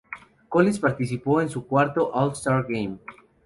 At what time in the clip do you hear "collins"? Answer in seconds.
0.49-0.79